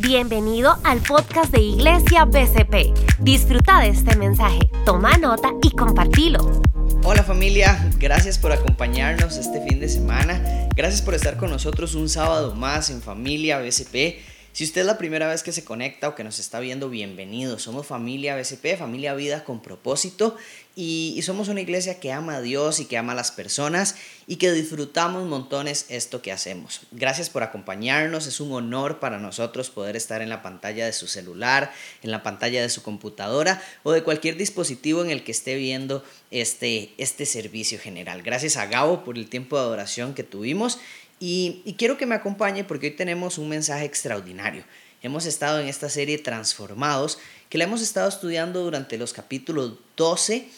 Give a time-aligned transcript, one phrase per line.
[0.00, 3.18] Bienvenido al podcast de Iglesia BCP.
[3.18, 6.62] Disfruta de este mensaje, toma nota y compartilo.
[7.02, 10.68] Hola familia, gracias por acompañarnos este fin de semana.
[10.76, 14.37] Gracias por estar con nosotros un sábado más en familia BCP.
[14.52, 17.58] Si usted es la primera vez que se conecta o que nos está viendo, bienvenido.
[17.58, 20.36] Somos familia BCP, familia vida con propósito
[20.74, 24.36] y, somos una iglesia que ama a Dios y que ama a las personas y
[24.36, 26.82] que disfrutamos montones esto que hacemos.
[26.90, 31.06] Gracias por acompañarnos, es un honor para nosotros poder estar en la pantalla de su
[31.06, 35.56] celular, en la pantalla de su computadora o de cualquier dispositivo en el que esté
[35.56, 38.22] viendo este, este servicio general.
[38.22, 40.78] Gracias a Gabo por el tiempo de adoración que tuvimos
[41.20, 44.64] y, quiero que me acompañe porque hoy tenemos un mensaje extraordinario.
[45.02, 47.18] Hemos estado en esta serie Transformados,
[47.48, 50.48] que la hemos estado estudiando durante los capítulos 12,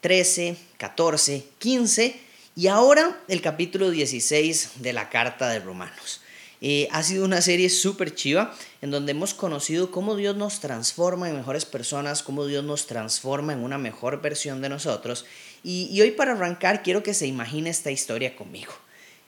[0.00, 2.20] 13, 14, 15
[2.54, 6.20] y ahora el capítulo 16 de la Carta de Romanos.
[6.62, 11.28] Eh, ha sido una serie súper chiva en donde hemos conocido cómo Dios nos transforma
[11.28, 15.26] en mejores personas, cómo Dios nos transforma en una mejor versión de nosotros.
[15.62, 18.72] y hoy para arrancar quiero que se imagine esta historia conmigo.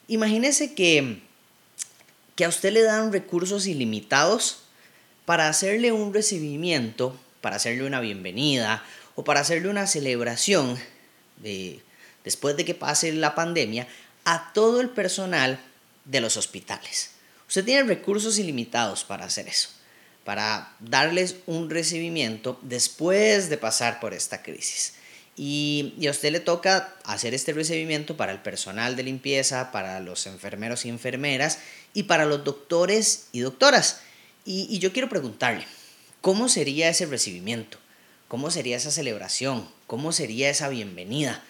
[0.09, 1.20] Imagínese que,
[2.34, 4.61] que a usted le dan recursos ilimitados
[5.27, 8.83] para hacerle un recibimiento, para hacerle una bienvenida
[9.14, 10.79] o para hacerle una celebración
[11.36, 11.83] de,
[12.25, 13.86] después de que pase la pandemia
[14.25, 15.61] a todo el personal
[16.06, 17.11] de los hospitales.
[17.47, 19.69] Usted tiene recursos ilimitados para hacer eso,
[20.25, 24.95] para darles un recibimiento después de pasar por esta crisis.
[25.41, 30.27] Y, a usted le toca hacer este recibimiento para el personal de limpieza, para los
[30.27, 31.61] enfermeros y enfermeras
[31.95, 34.00] y para los doctores y doctoras.
[34.45, 35.64] Y, yo quiero preguntarle,
[36.20, 37.78] ¿cómo sería ese recibimiento?
[38.27, 39.69] ¿Cómo sería esa celebración?
[39.86, 41.45] ¿Cómo sería esa bienvenida?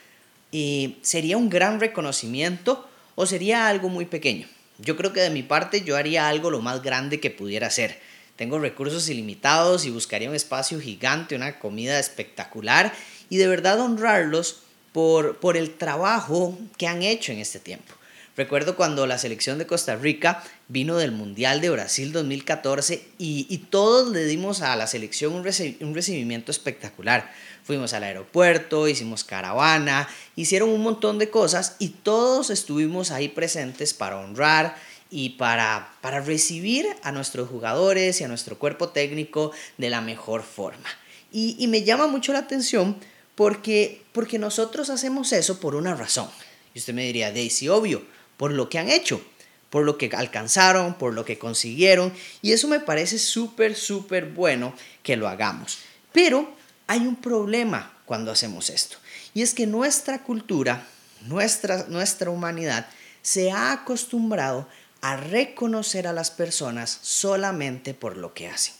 [0.53, 4.47] ¿Y ¿Sería un gran reconocimiento o sería algo muy pequeño?
[4.77, 7.99] Yo creo que de mi parte yo haría algo lo más grande que pudiera hacer.
[8.37, 12.93] Tengo recursos ilimitados y buscaría un espacio gigante, una comida espectacular
[13.31, 14.61] y de verdad honrarlos
[14.93, 17.95] por, por el trabajo que han hecho en este tiempo.
[18.39, 24.13] Recuerdo cuando la selección de Costa Rica vino del Mundial de Brasil 2014 y, todos
[24.13, 27.33] le dimos a la selección un, un, recibimiento espectacular.
[27.65, 33.93] Fuimos al aeropuerto, hicimos caravana, hicieron un montón de cosas y todos estuvimos ahí presentes
[33.93, 34.77] para honrar
[35.11, 40.45] y para, para recibir a nuestros jugadores y a nuestro cuerpo técnico de la mejor
[40.45, 40.89] forma.
[41.33, 42.97] Y, y me llama mucho la atención
[43.39, 46.29] porque, porque nosotros hacemos eso por una razón.
[46.75, 48.03] Y usted me diría, Daisy, obvio,
[48.37, 49.23] por lo que han hecho,
[49.71, 52.13] por lo que alcanzaron, por lo que consiguieron.
[52.43, 55.79] Y eso me parece súper, súper bueno que lo hagamos.
[56.11, 56.53] Pero
[56.89, 58.97] hay un problema cuando hacemos esto.
[59.35, 60.89] Y es que nuestra cultura,
[61.21, 62.89] nuestra, nuestra humanidad,
[63.23, 64.69] se ha acostumbrado
[65.01, 68.75] a reconocer a las personas solamente por lo que hacen.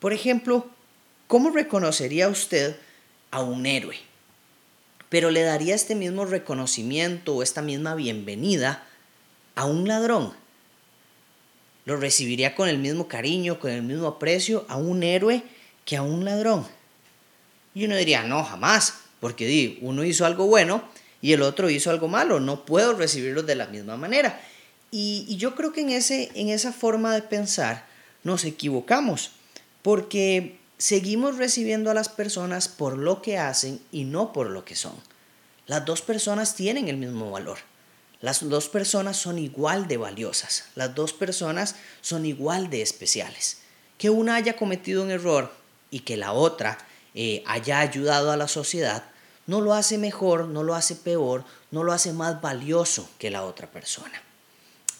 [0.00, 0.68] Por ejemplo,
[1.28, 2.76] ¿cómo reconocería usted
[3.36, 3.98] a un héroe,
[5.10, 8.82] pero le daría este mismo reconocimiento o esta misma bienvenida
[9.54, 10.32] a un ladrón.
[11.84, 15.42] Lo recibiría con el mismo cariño, con el mismo aprecio a un héroe
[15.84, 16.66] que a un ladrón.
[17.74, 20.82] Y uno diría, no, jamás, porque uno hizo algo bueno
[21.20, 24.40] y el otro hizo algo malo, no puedo recibirlos de la misma manera.
[24.90, 27.84] Y, yo creo que en, ese, en esa forma de pensar
[28.24, 29.32] nos equivocamos,
[29.82, 34.76] porque seguimos recibiendo a las personas por lo que hacen y no por lo que
[34.76, 34.94] son.
[35.66, 37.58] Las dos personas tienen el mismo valor.
[38.20, 40.66] Las dos personas son igual de valiosas.
[40.74, 43.58] Las dos personas son igual de especiales.
[43.98, 45.52] Que una haya cometido un error
[45.90, 46.78] y que la otra
[47.14, 49.04] eh, haya ayudado a la sociedad,
[49.46, 53.44] no lo hace mejor, no lo hace peor, no lo hace más valioso que la
[53.44, 54.22] otra persona.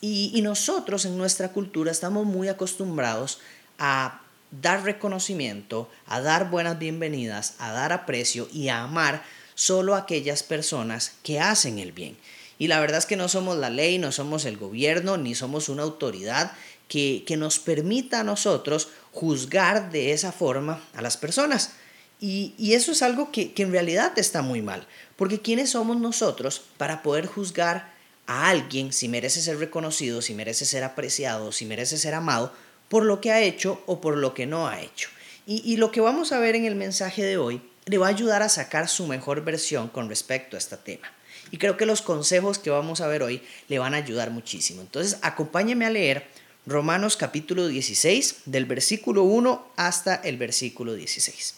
[0.01, 3.41] Y, y nosotros en nuestra cultura estamos muy acostumbrados
[3.79, 9.23] a dar reconocimiento, a dar buenas bienvenidas, a dar aprecio y a amar
[9.55, 12.17] solo aquellas personas que hacen el bien.
[12.59, 15.69] Y la verdad es que no somos la ley, no somos el gobierno, ni somos
[15.69, 16.53] una autoridad
[16.89, 21.73] que, nos permita a nosotros juzgar de esa forma a las personas.
[22.21, 25.99] Y, y eso es algo que, que en realidad está muy mal, porque ¿quiénes somos
[25.99, 27.95] nosotros para poder juzgar
[28.27, 32.55] a alguien si merece ser reconocido, si merece ser apreciado, si merece ser amado?
[32.89, 35.09] Por lo que ha hecho o por lo que no ha hecho.
[35.49, 38.43] Y, lo que vamos a ver en el mensaje de hoy le va a ayudar
[38.43, 41.07] a sacar su mejor versión con respecto a este tema.
[41.53, 44.81] Y creo que los consejos que vamos a ver hoy le van a ayudar muchísimo.
[44.81, 46.27] Entonces, acompáñeme a leer
[46.67, 51.55] Romanos capítulo 16, del versículo 1 hasta el versículo 16.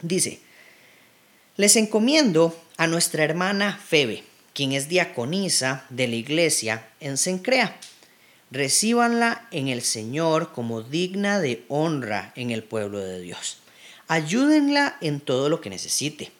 [0.00, 0.40] Dice,
[1.58, 4.24] les encomiendo a nuestra hermana Febe,
[4.54, 7.78] quien es diaconisa de la iglesia en Sencrea
[8.50, 13.58] recíbanla en el Señor como digna de honra en el pueblo de Dios.
[14.08, 16.32] Ayúdenla en todo lo que necesite,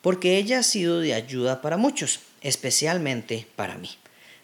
[0.00, 3.90] porque ella ha sido de ayuda para muchos, especialmente para mí.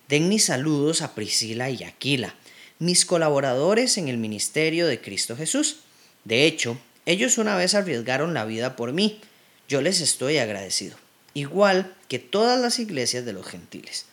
[0.08, 2.34] Den mis saludos a Priscila y Aquila,
[2.78, 5.76] mis colaboradores en el ministerio de Cristo Jesús.
[6.24, 6.76] De hecho,
[7.06, 9.20] ellos una vez arriesgaron la vida por mí.
[9.68, 10.96] Yo les estoy agradecido,
[11.34, 14.06] igual que todas las iglesias de los gentiles.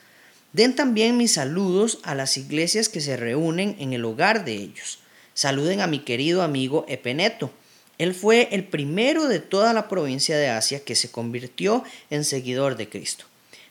[0.51, 4.99] Den también mis saludos a las iglesias que se reúnen en el hogar de ellos.
[5.35, 7.51] Saluden a mi querido amigo Epeneto.
[7.99, 12.77] Él fue el primero de toda la provincia de Asia que se convirtió en seguidor
[12.77, 13.25] de Cristo.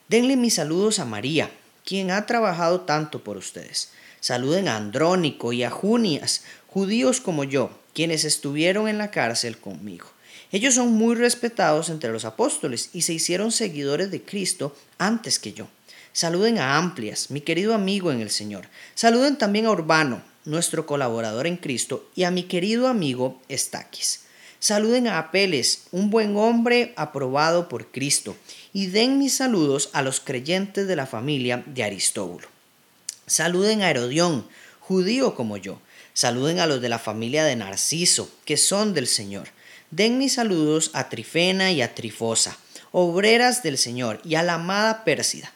[0.09, 1.51] Denle mis saludos a María,
[1.85, 3.91] quien ha trabajado tanto por ustedes.
[4.21, 10.07] Saluden a Andrónico y a Junias, judíos como yo, quienes estuvieron en la cárcel conmigo.
[10.53, 15.53] Ellos son muy respetados entre los apóstoles y se hicieron seguidores de Cristo antes que
[15.53, 15.69] yo.
[16.13, 18.69] Saluden a Amplias, mi querido amigo en el Señor.
[18.95, 24.21] Saluden también a Urbano, nuestro colaborador en Cristo, y a mi querido amigo Estaquis.
[24.59, 28.37] Saluden a Apeles, un buen hombre aprobado por Cristo,
[28.73, 32.49] y den mis saludos a los creyentes de la familia de Aristóbulo.
[33.27, 34.49] Saluden a Herodión,
[34.81, 35.81] judío como yo.
[36.15, 39.49] Saluden a los de la familia de Narciso, que son del Señor.
[39.93, 42.59] Den mis saludos a Trifena y a Trifosa,
[42.91, 45.53] obreras del Señor, y a la amada Pérsida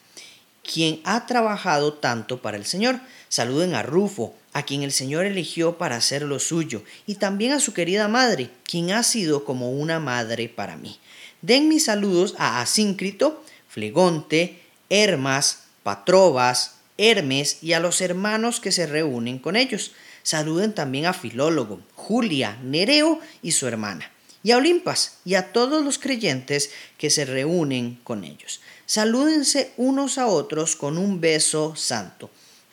[0.73, 3.01] quien ha trabajado tanto para el Señor.
[3.29, 7.61] Saluden a Rufo, a quien el Señor eligió para hacer lo suyo, y también a
[7.61, 10.99] su querida madre, quien ha sido como una madre para mí.
[11.43, 18.87] Den mis saludos a Asíncrito, Flegonte, Hermas, Patrobas, Hermes y a los hermanos que se
[18.87, 19.93] reúnen con ellos.
[20.23, 24.11] Saluden también a Filólogo, Julia, Nereo y su hermana,
[24.43, 28.61] y a Olimpas y a todos los creyentes que se reúnen con ellos.
[28.87, 32.31] Salúdense unos a otros con un beso santo.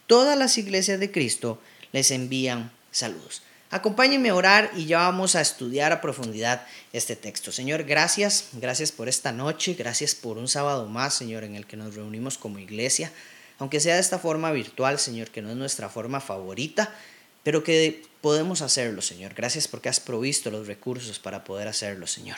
[0.07, 1.59] Todas las iglesias de Cristo
[1.91, 3.43] les envían saludos.
[3.71, 7.51] Acompáñenme a orar y ya vamos a estudiar a profundidad este texto.
[7.51, 11.77] Señor, gracias, gracias por esta noche, gracias por un sábado más, Señor, en el que
[11.77, 13.11] nos reunimos como iglesia,
[13.59, 16.95] aunque sea de esta forma virtual, Señor, que no es nuestra forma favorita,
[17.43, 19.35] pero que podemos hacerlo, Señor.
[19.35, 22.37] Gracias porque has provisto los recursos para poder hacerlo, Señor.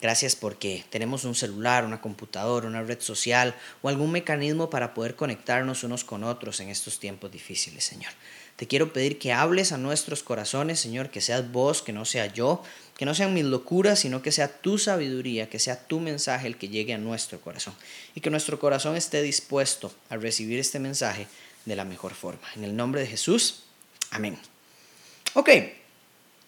[0.00, 5.14] Gracias porque tenemos un celular, una computadora, una red social o algún mecanismo para poder
[5.14, 8.10] conectarnos unos con otros en estos tiempos difíciles, Señor.
[8.56, 12.26] Te quiero pedir que hables a nuestros corazones, Señor, que seas vos, que no sea
[12.26, 12.62] yo,
[12.96, 16.56] que no sean mis locuras, sino que sea tu sabiduría, que sea tu mensaje el
[16.56, 17.74] que llegue a nuestro corazón
[18.14, 21.26] y que nuestro corazón esté dispuesto a recibir este mensaje
[21.64, 22.46] de la mejor forma.
[22.56, 23.64] En el nombre de Jesús,
[24.10, 24.38] amén.
[25.34, 25.50] Ok,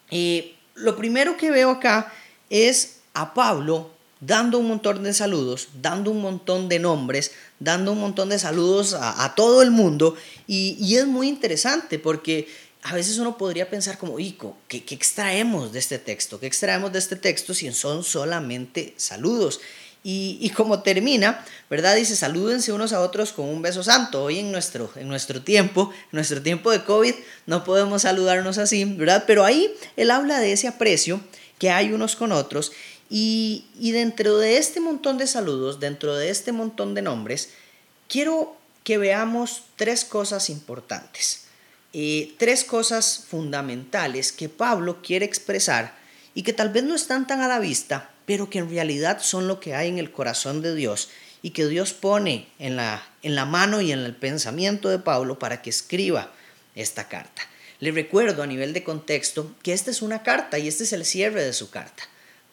[0.09, 2.13] y lo primero que veo acá
[2.49, 3.91] es a Pablo
[4.25, 8.95] dando un montón de saludos, dando un montón de nombres, dando un montón de saludos
[8.97, 10.15] a, todo el mundo.
[10.47, 12.47] Y, es muy interesante porque
[12.83, 16.39] a veces uno podría pensar como, Ico, ¿qué, ¿qué, extraemos de este texto?
[16.39, 19.59] ¿Qué extraemos de este texto si son solamente saludos?
[20.05, 21.95] Y, y, como termina, ¿verdad?
[21.95, 24.23] Dice, salúdense unos a otros con un beso santo.
[24.23, 27.13] Hoy en nuestro, en nuestro tiempo, en nuestro tiempo de COVID,
[27.45, 29.23] no podemos saludarnos así, ¿verdad?
[29.27, 31.21] Pero ahí él habla de ese aprecio
[31.57, 32.73] que hay unos con otros
[33.09, 37.49] y, dentro de este montón de saludos, dentro de este montón de nombres,
[38.07, 41.45] quiero que veamos tres cosas importantes,
[41.93, 45.95] eh, tres cosas fundamentales que Pablo quiere expresar
[46.33, 49.47] y que tal vez no están tan a la vista, pero que en realidad son
[49.47, 51.09] lo que hay en el corazón de Dios
[51.41, 55.37] y que Dios pone en la, en la mano y en el pensamiento de Pablo
[55.37, 56.31] para que escriba
[56.73, 57.43] esta carta.
[57.79, 61.05] Le recuerdo a nivel de contexto que esta es una carta y este es el
[61.05, 62.03] cierre de su carta.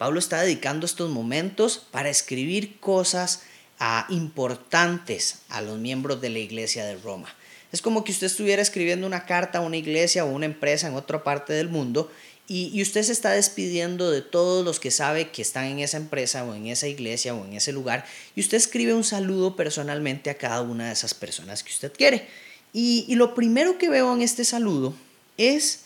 [0.01, 3.43] Pablo está dedicando estos momentos para escribir cosas
[3.77, 7.31] ah, importantes a los miembros de la iglesia de Roma.
[7.71, 10.95] Es como que usted estuviera escribiendo una carta a una iglesia o una empresa en
[10.95, 12.11] otra parte del mundo
[12.47, 15.97] y, y, usted se está despidiendo de todos los que sabe que están en esa
[15.97, 18.03] empresa o en esa iglesia o en ese lugar
[18.35, 22.27] y usted escribe un saludo personalmente a cada una de esas personas que usted quiere.
[22.73, 24.95] Y, y lo primero que veo en este saludo
[25.37, 25.81] es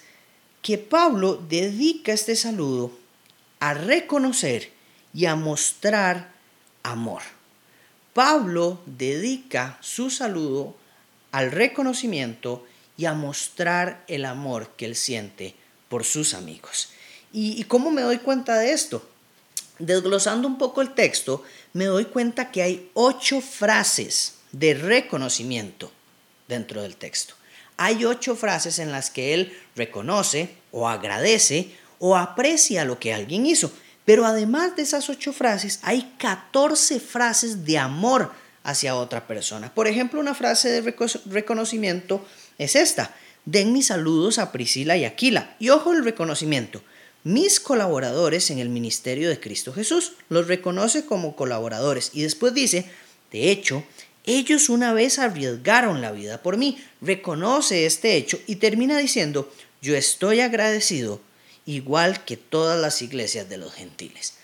[0.62, 3.04] que Pablo dedica este saludo
[3.66, 4.72] a reconocer
[5.12, 6.30] y a mostrar
[6.84, 7.24] amor.
[8.14, 10.76] Pablo dedica su saludo
[11.32, 12.64] al reconocimiento
[12.96, 15.56] y a mostrar el amor que él siente
[15.90, 16.90] por sus amigos.
[17.34, 19.10] ¿Y, cómo me doy cuenta de esto?
[19.80, 21.44] Desglosando un poco el texto,
[21.74, 25.92] me doy cuenta que hay ocho frases de reconocimiento
[26.48, 27.34] dentro del texto.
[27.78, 33.46] Hay ocho frases en las que él reconoce o agradece o aprecia lo que alguien
[33.46, 33.72] hizo.
[34.06, 38.32] Pero además de esas ocho frases, hay 14 frases de amor
[38.64, 39.74] hacia otra persona.
[39.74, 42.26] Por ejemplo, una frase de reconocimiento
[42.58, 43.16] es esta.
[43.46, 45.56] Den mis saludos a Priscila y Aquila.
[45.60, 46.82] Y ojo el reconocimiento.
[47.24, 52.12] Mis colaboradores en el ministerio de Cristo Jesús los reconoce como colaboradores.
[52.14, 52.86] Y después dice,
[53.32, 53.84] de hecho,
[54.26, 56.78] ellos una vez arriesgaron la vida por mí.
[57.02, 61.22] Reconoce este hecho y termina diciendo, yo estoy agradecido
[61.66, 64.36] igual que todas las iglesias de los gentiles.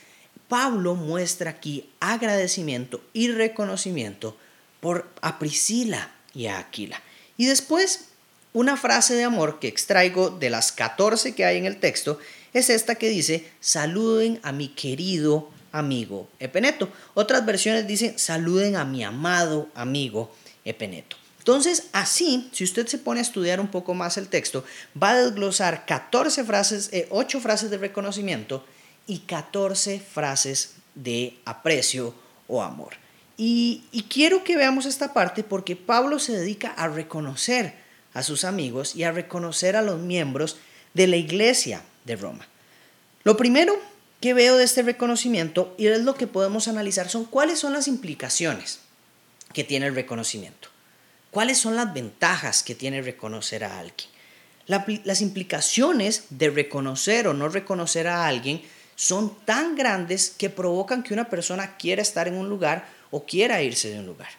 [0.47, 4.35] Pablo muestra aquí agradecimiento y reconocimiento
[4.79, 7.01] por a Priscila y a Aquila.
[7.37, 8.09] Y después,
[8.53, 12.19] una frase de amor que extraigo de las 14 que hay en el texto
[12.53, 16.89] es esta que dice, saluden a mi querido amigo Epeneto.
[17.13, 20.35] Otras versiones dicen, saluden a mi amado amigo
[20.65, 21.20] Epeneto.
[21.41, 24.63] Entonces, así, si usted se pone a estudiar un poco más el texto,
[25.01, 28.63] va a desglosar 14 frases, 8 eh, frases de reconocimiento
[29.07, 32.13] y 14 frases de aprecio
[32.47, 32.93] o amor.
[33.37, 37.73] Y, y quiero que veamos esta parte porque Pablo se dedica a reconocer
[38.13, 40.57] a sus amigos y a reconocer a los miembros
[40.93, 42.47] de la iglesia de Roma.
[43.23, 43.79] Lo primero
[44.19, 47.87] que veo de este reconocimiento y es lo que podemos analizar son cuáles son las
[47.87, 48.77] implicaciones
[49.53, 50.70] que tiene el reconocimiento.
[51.31, 54.09] ¿Cuáles son las ventajas que tiene reconocer a alguien?
[54.67, 58.61] las implicaciones de reconocer o no reconocer a alguien
[58.95, 63.61] son tan grandes que provocan que una persona quiera estar en un lugar o quiera
[63.63, 64.29] irse de un lugar.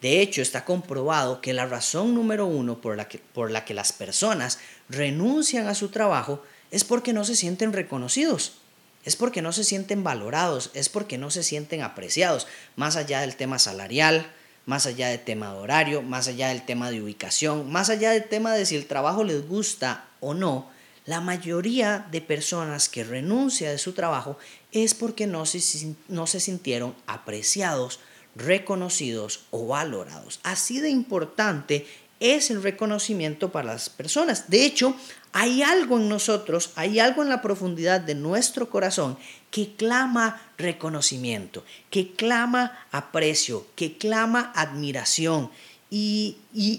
[0.00, 5.66] De hecho, está comprobado que la razón número uno por la que, las personas renuncian
[5.68, 8.58] a su trabajo es porque no se sienten reconocidos,
[9.04, 13.36] es porque no se sienten valorados, es porque no se sienten apreciados, más allá del
[13.36, 14.30] tema salarial,
[14.68, 18.28] más allá del tema de horario, más allá del tema de ubicación, más allá del
[18.28, 20.68] tema de si el trabajo les gusta o no,
[21.06, 24.36] la mayoría de personas que renuncia de su trabajo
[24.70, 28.00] es porque no se, no se sintieron apreciados,
[28.36, 30.38] reconocidos o valorados.
[30.42, 31.86] Así de importante
[32.20, 34.50] es el reconocimiento para las personas.
[34.50, 34.96] De hecho,
[35.32, 39.18] hay algo en nosotros, hay algo en la profundidad de nuestro corazón
[39.50, 45.50] que clama reconocimiento, que clama aprecio, que clama admiración.
[45.90, 46.36] Y,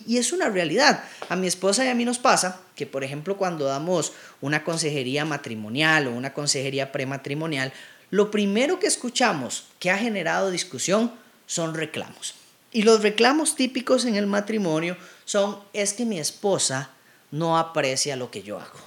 [0.07, 1.03] es una realidad.
[1.29, 5.25] A mi esposa y a mí nos pasa que, por ejemplo, cuando damos una consejería
[5.25, 7.73] matrimonial o una consejería prematrimonial,
[8.11, 11.11] lo primero que escuchamos que ha generado discusión
[11.47, 12.35] son reclamos.
[12.71, 14.95] Y los reclamos típicos en el matrimonio
[15.29, 16.89] son, es que mi esposa
[17.29, 18.79] no aprecia lo que yo hago.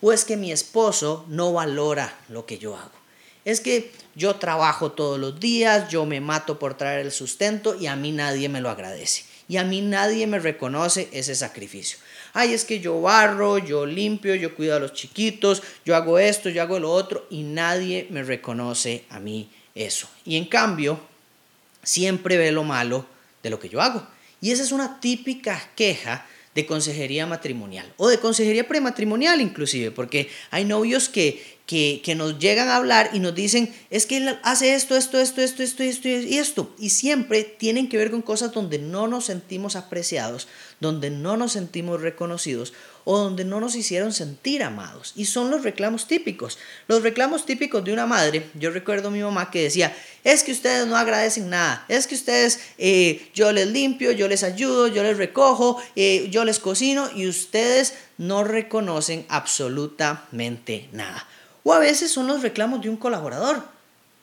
[0.00, 2.92] O es que mi esposo no valora lo que yo hago.
[3.44, 7.88] Es que yo trabajo todos los días, yo me mato por traer el sustento y
[7.88, 9.24] a mí nadie me lo agradece.
[9.48, 11.98] Y a mí nadie me reconoce ese sacrificio.
[12.34, 16.50] Ay, es que yo barro, yo limpio, yo cuido a los chiquitos, yo hago esto,
[16.50, 20.08] yo hago lo otro y nadie me reconoce a mí eso.
[20.24, 21.00] Y en cambio,
[21.82, 23.06] siempre ve lo malo
[23.42, 24.06] de lo que yo hago.
[24.40, 30.28] Y esa es una típica queja de consejería matrimonial o de consejería prematrimonial inclusive, porque
[30.50, 34.74] hay novios que, que, nos llegan a hablar y nos dicen, es que él hace
[34.74, 36.74] esto, esto, esto, esto, esto, esto y esto.
[36.78, 40.48] Y siempre tienen que ver con cosas donde no nos sentimos apreciados,
[40.80, 42.72] donde no nos sentimos reconocidos
[43.04, 45.12] o donde no nos hicieron sentir amados.
[45.16, 46.58] Y son los reclamos típicos.
[46.88, 48.50] Los reclamos típicos de una madre.
[48.54, 51.84] Yo recuerdo a mi mamá que decía, es que ustedes no agradecen nada.
[51.88, 56.44] Es que ustedes, eh, yo les limpio, yo les ayudo, yo les recojo, eh, yo
[56.44, 61.26] les cocino y ustedes no reconocen absolutamente nada.
[61.64, 63.64] O a veces son los reclamos de un colaborador,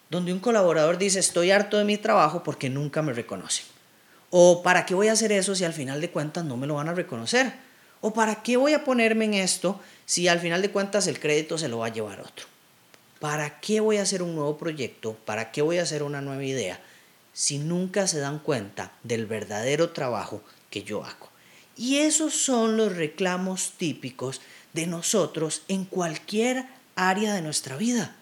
[0.09, 3.65] donde un colaborador dice, estoy harto de mi trabajo porque nunca me reconocen.
[4.29, 6.75] O ¿para qué voy a hacer eso si al final de cuentas no me lo
[6.75, 7.66] van a reconocer?
[8.01, 11.57] ¿O para qué voy a ponerme en esto si al final de cuentas el crédito
[11.57, 12.45] se lo va a llevar otro?
[13.19, 15.15] ¿Para qué voy a hacer un nuevo proyecto?
[15.25, 16.79] ¿Para qué voy a hacer una nueva idea
[17.33, 21.29] si nunca se dan cuenta del verdadero trabajo que yo hago?
[21.75, 24.41] Y esos son los reclamos típicos
[24.73, 28.15] de nosotros en cualquier área de nuestra vida.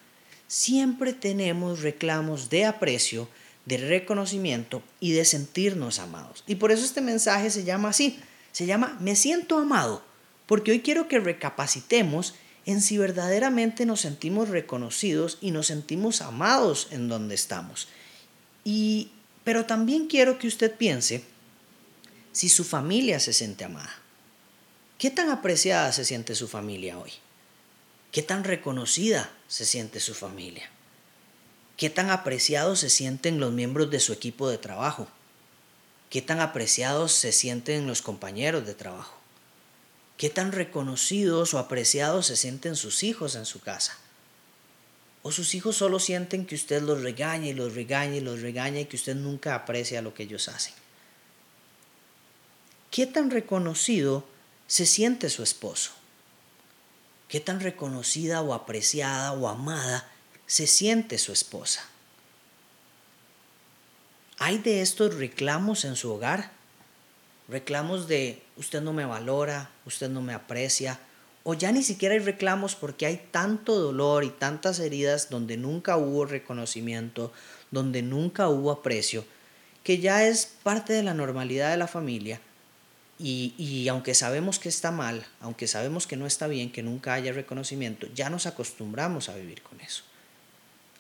[0.48, 3.27] Siempre tenemos reclamos de aprecio,
[3.65, 6.44] de reconocimiento y de sentirnos amados.
[6.48, 8.20] Y por eso este mensaje se llama así,
[8.56, 10.02] se llama Me siento amado,
[10.46, 12.36] porque hoy quiero que recapacitemos
[12.66, 17.90] en si verdaderamente nos sentimos reconocidos y nos sentimos amados en donde estamos.
[18.64, 19.10] Y
[19.44, 21.26] pero también quiero que usted piense
[22.32, 23.94] si su familia se siente amada.
[25.00, 27.12] ¿Qué tan apreciada se siente su familia hoy?
[28.14, 30.70] ¿Qué tan reconocida se siente su familia?
[31.76, 35.10] ¿Qué tan apreciados se sienten los miembros de su equipo de trabajo?
[36.10, 39.16] ¿Qué tan apreciados se sienten los compañeros de trabajo?
[40.18, 43.98] ¿Qué tan reconocidos o apreciados se sienten sus hijos en su casa?
[45.24, 48.80] ¿O sus hijos solo sienten que usted los regaña y los regaña y los regaña
[48.80, 50.74] y que usted nunca aprecia lo que ellos hacen?
[52.92, 54.26] ¿Qué tan reconocido
[54.68, 55.92] se siente su esposo?
[57.28, 60.10] ¿Qué tan reconocida o apreciada o amada
[60.46, 61.90] se siente su esposa?
[64.38, 66.51] ¿Hay de estos reclamos en su hogar?
[67.48, 71.00] Reclamos de usted no me valora, usted no me aprecia,
[71.44, 75.96] o ya ni siquiera hay reclamos porque hay tanto dolor y tantas heridas donde nunca
[75.96, 77.32] hubo reconocimiento,
[77.72, 79.24] donde nunca hubo aprecio,
[79.84, 82.42] que ya es parte de la normalidad de la familia
[83.18, 87.13] y, y, aunque sabemos que está mal, aunque sabemos que no está bien, que nunca
[87.13, 90.04] haya reconocimiento, ya nos acostumbramos a vivir con eso.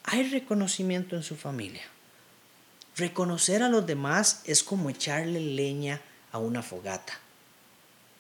[0.05, 1.81] Hay reconocimiento en su familia.
[2.97, 5.99] Reconocer a los demás es como echarle leña
[6.31, 7.19] a una fogata.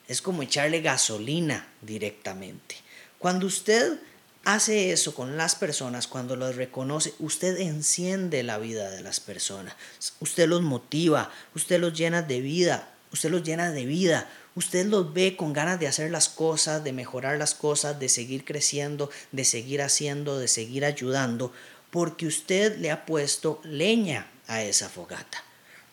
[0.09, 2.75] Es como echarle gasolina directamente.
[3.17, 3.97] Cuando usted
[4.43, 9.75] hace eso con las personas, cuando los reconoce, usted enciende la vida de las personas.
[10.19, 14.29] Usted los motiva, usted los llena de vida, usted los llena de vida.
[14.55, 18.43] Usted los ve con ganas de hacer las cosas, de mejorar las cosas, de seguir
[18.43, 21.51] creciendo, de seguir haciendo, de seguir ayudando,
[21.91, 25.43] porque usted le ha puesto leña a esa fogata.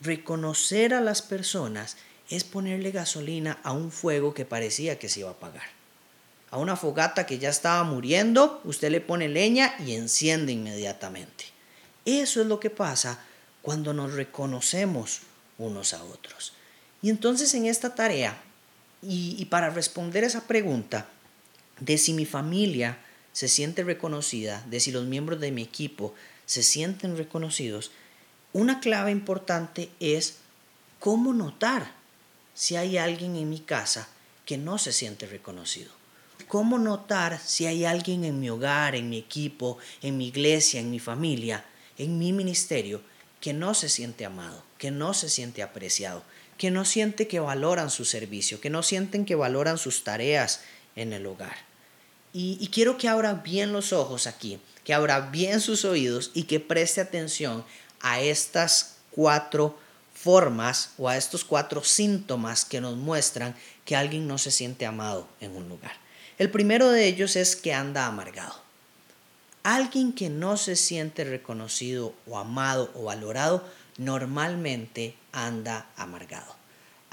[0.01, 1.97] Reconocer a las personas
[2.29, 5.69] es ponerle gasolina a un fuego que parecía que se iba a apagar.
[6.51, 11.47] A una fogata que ya estaba muriendo, usted le pone leña y enciende inmediatamente.
[12.05, 13.21] Eso es lo que pasa
[13.63, 15.21] cuando nos reconocemos
[15.59, 16.53] unos a otros.
[17.01, 18.41] Y entonces en esta tarea,
[19.03, 21.09] y, para responder esa pregunta
[21.81, 22.99] de si mi familia
[23.33, 26.15] se siente reconocida, de si los miembros de mi equipo
[26.47, 27.91] se sienten reconocidos,
[28.53, 30.37] una clave importante es
[31.01, 31.93] cómo notar
[32.55, 34.09] si hay alguien en mi casa
[34.45, 35.91] que no se siente reconocido.
[36.49, 40.91] ¿Cómo notar si hay alguien en mi hogar, en mi equipo, en mi iglesia, en
[40.91, 41.65] mi familia,
[41.97, 43.01] en mi ministerio,
[43.41, 46.23] que no se siente amado, que no se siente apreciado,
[46.59, 50.61] que no siente que valoran su servicio, que no sienten que valoran sus tareas
[50.95, 51.57] en el hogar?
[52.35, 56.61] Y, quiero que abra bien los ojos aquí, que abra bien sus oídos y que
[56.61, 57.65] preste atención
[58.03, 59.79] a estas cuatro
[60.15, 65.27] formas o a estos cuatro síntomas que nos muestran que alguien no se siente amado
[65.41, 65.93] en un lugar.
[66.39, 68.55] El primero de ellos es que anda amargado.
[69.63, 73.65] Alguien que no se siente reconocido o amado o valorado
[73.97, 76.62] normalmente anda amargado.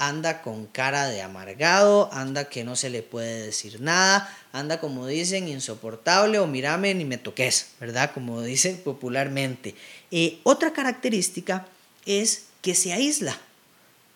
[0.02, 5.06] Anda con cara de amargado, anda que no se le puede decir nada, anda como
[5.06, 8.12] dicen insoportable o mírame ni me toques, ¿verdad?
[8.14, 9.74] Como dicen popularmente.
[10.10, 11.66] Eh, otra característica
[12.06, 13.38] es que se aísla.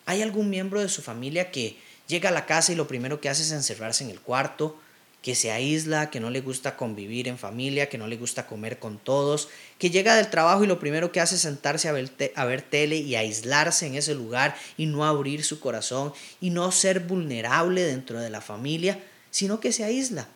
[0.07, 3.29] ¿Hay algún miembro de su familia que llega a la casa y lo primero que
[3.29, 4.79] hace es encerrarse en el cuarto,
[5.25, 8.79] que se aísla, que no le gusta convivir en familia, que no le gusta comer
[8.79, 12.13] con todos, que llega del trabajo y lo primero que hace es sentarse a ver,
[12.37, 16.71] a ver tele y aislarse en ese lugar y no abrir su corazón y no
[16.73, 20.29] ser vulnerable dentro de la familia, sino que se aísla?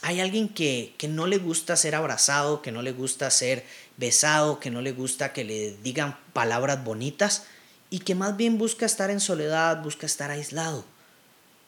[0.00, 3.66] Hay alguien que, que no le gusta ser abrazado, que no le gusta ser
[3.98, 7.44] besado, que no le gusta que le digan palabras bonitas
[7.90, 10.93] y que más bien busca estar en soledad, busca estar aislado.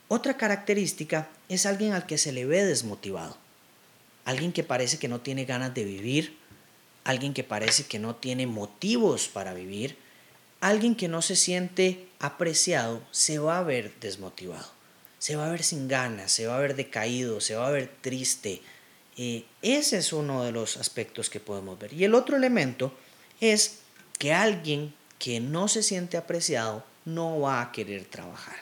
[0.08, 3.36] Otra característica es alguien al que se le ve desmotivado,
[4.24, 6.36] alguien que parece que no tiene ganas de vivir,
[7.04, 9.96] alguien que parece que no tiene motivos para vivir,
[10.60, 14.70] alguien que no se siente apreciado, se va a ver desmotivado,
[15.18, 17.92] se va a ver sin ganas, se va a ver decaído, se va a ver
[18.00, 18.62] triste,
[19.62, 21.92] ese es uno de los aspectos que podemos ver.
[21.92, 22.92] Y el otro elemento
[23.40, 23.78] es
[24.18, 28.56] que alguien que no se siente apreciado no va a querer trabajar,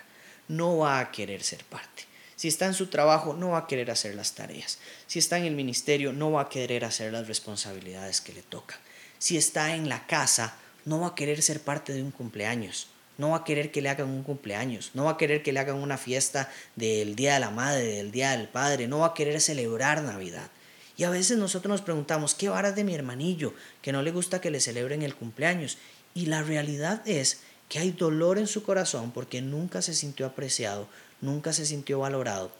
[0.48, 2.04] no va a querer ser parte.
[2.36, 4.78] Si está en su trabajo, no va a querer hacer las tareas.
[5.06, 8.78] Si está en el ministerio, no va a querer hacer las responsabilidades que le tocan.
[9.18, 12.88] Si está en la casa, no va a querer ser parte de un cumpleaños.
[13.16, 15.60] No va a querer que le hagan un cumpleaños, no va a querer que le
[15.60, 19.14] hagan una fiesta del Día de la Madre, del Día del Padre, no va a
[19.14, 20.50] querer celebrar Navidad.
[20.96, 24.40] Y a veces nosotros nos preguntamos, ¿qué varas de mi hermanillo que no le gusta
[24.40, 25.78] que le celebren el cumpleaños?
[26.12, 27.40] Y la realidad es
[27.74, 30.86] que hay dolor en su corazón porque nunca se sintió apreciado,
[31.20, 32.52] nunca se sintió valorado.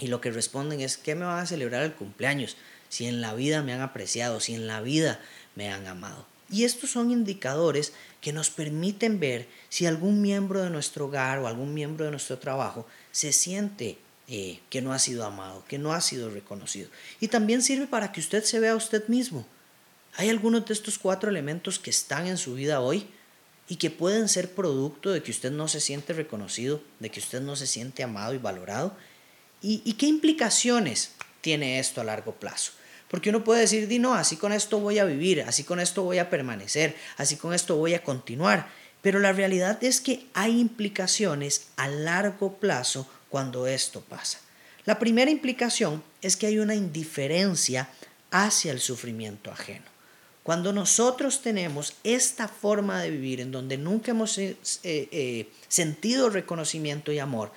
[0.00, 2.56] Y lo que responden es, ¿qué me van a celebrar el cumpleaños?
[2.88, 5.20] Si en la vida me han apreciado, si en la vida
[5.54, 6.24] me han amado.
[6.48, 11.46] Y estos son indicadores que nos permiten ver si algún miembro de nuestro hogar o
[11.46, 15.92] algún miembro de nuestro trabajo se siente eh, que no ha sido amado, que no
[15.92, 16.88] ha sido reconocido.
[17.20, 19.46] Y también sirve para que usted se vea a usted mismo.
[20.16, 23.08] Hay algunos de estos cuatro elementos que están en su vida hoy
[23.68, 27.40] y que pueden ser producto de que usted no se siente reconocido, de que usted
[27.40, 28.96] no se siente amado y valorado.
[29.60, 32.72] y qué implicaciones tiene esto a largo plazo?
[33.08, 36.02] Porque uno puede decir, di no, así con esto voy a vivir, así con esto
[36.02, 38.68] voy a permanecer, así con esto voy a continuar.
[39.00, 44.38] Pero la realidad es que hay implicaciones a largo plazo cuando esto pasa.
[44.84, 47.88] La primera implicación es que hay una indiferencia
[48.30, 49.86] hacia el sufrimiento ajeno.
[50.48, 57.12] Cuando nosotros tenemos esta forma de vivir en donde nunca hemos eh, eh, sentido reconocimiento
[57.12, 57.52] y amor,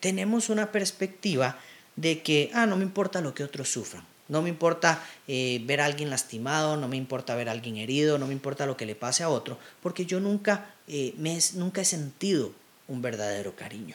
[0.00, 1.56] tenemos una perspectiva
[1.94, 4.04] de que, ah, no me importa lo que otros sufran.
[4.26, 8.18] No me importa eh, ver a alguien lastimado, no me importa ver a alguien herido,
[8.18, 11.84] no me importa lo que le pase a otro, porque yo nunca, me, nunca he
[11.84, 12.50] sentido
[12.88, 13.94] un verdadero cariño.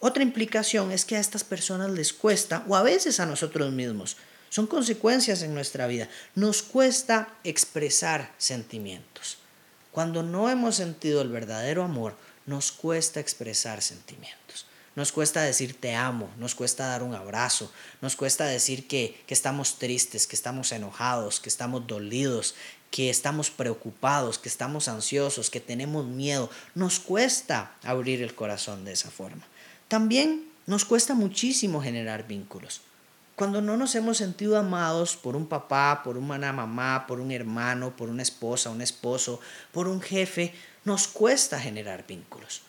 [0.00, 4.18] Otra implicación es que a estas personas les cuesta, o a veces a nosotros mismos,
[4.48, 9.38] son consecuencias en nuestra vida, nos cuesta expresar sentimientos.
[9.92, 14.66] Cuando no hemos sentido el verdadero amor, nos cuesta expresar sentimientos.
[14.94, 19.34] Nos cuesta decir te amo, nos cuesta dar un abrazo, nos cuesta decir que, que
[19.34, 22.54] estamos tristes, que estamos enojados, que estamos dolidos,
[22.90, 26.48] que estamos preocupados, que estamos ansiosos, que tenemos miedo.
[26.74, 29.46] Nos cuesta abrir el corazón de esa forma.
[29.88, 32.80] También nos cuesta muchísimo generar vínculos.
[33.36, 37.94] Cuando no nos hemos sentido amados por un papá, por una mamá, por un hermano,
[37.94, 39.40] por una esposa, un esposo,
[39.72, 42.62] por un jefe, nos cuesta generar vínculos.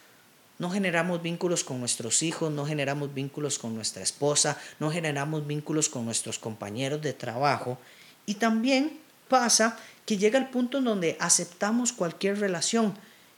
[0.60, 5.88] No generamos vínculos con nuestros hijos, no generamos vínculos con nuestra esposa, no generamos vínculos
[5.88, 7.78] con nuestros compañeros de trabajo.
[8.26, 9.00] Y también
[9.30, 12.94] pasa que llega el punto en donde aceptamos cualquier relación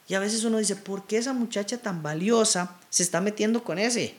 [0.07, 3.77] y a veces uno dice, ¿por qué esa muchacha tan valiosa se está metiendo con
[3.77, 4.15] ese?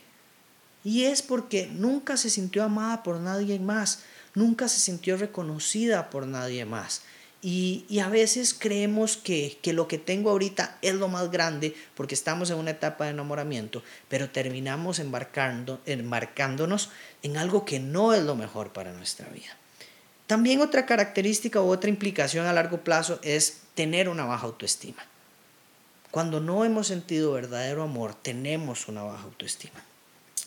[0.83, 6.25] Y es porque nunca se sintió amada por nadie más, nunca se sintió reconocida por
[6.25, 7.03] nadie más.
[7.43, 12.13] Y, a veces creemos que, que, lo que tengo ahorita es lo más grande porque
[12.13, 16.91] estamos en una etapa de enamoramiento, pero terminamos embarcando, embarcándonos
[17.23, 19.57] en algo que no es lo mejor para nuestra vida.
[20.27, 25.03] También otra característica u otra implicación a largo plazo es tener una baja autoestima.
[26.11, 29.83] Cuando no hemos sentido verdadero amor, tenemos una baja autoestima.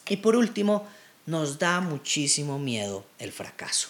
[0.08, 0.86] Y por último,
[1.26, 3.88] nos da muchísimo miedo el fracaso.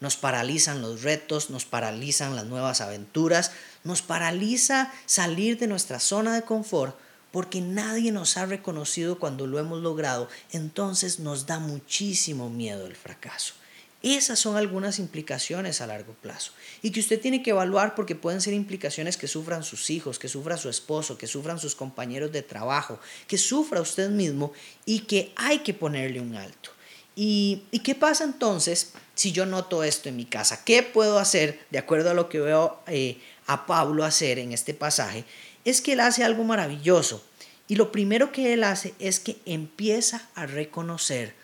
[0.00, 3.52] Nos paralizan los retos, nos paralizan las nuevas aventuras,
[3.84, 6.96] nos paraliza salir de nuestra zona de confort
[7.32, 10.28] porque nadie nos ha reconocido cuando lo hemos logrado.
[10.52, 13.54] Entonces nos da muchísimo miedo el fracaso.
[14.02, 18.40] Esas son algunas implicaciones a largo plazo y que usted tiene que evaluar porque pueden
[18.40, 22.40] ser implicaciones que sufran sus hijos, que sufra su esposo, que sufran sus compañeros de
[22.40, 24.54] trabajo, que sufra usted mismo
[24.86, 26.70] y que hay que ponerle un alto.
[27.14, 30.64] ¿Y, qué pasa entonces si yo noto esto en mi casa?
[30.64, 34.72] ¿Qué puedo hacer de acuerdo a lo que veo eh, a Pablo hacer en este
[34.72, 35.26] pasaje?
[35.66, 37.22] Es que él hace algo maravilloso
[37.68, 41.34] y lo primero que él hace es que empieza a reconocer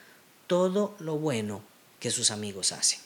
[0.46, 1.62] todo lo bueno
[2.06, 3.00] que sus amigos hacen.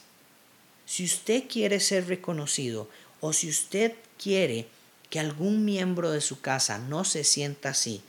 [0.85, 2.87] Si usted quiere ser reconocido
[3.23, 4.69] o si usted quiere
[5.09, 8.03] que algún miembro de su casa no se sienta así,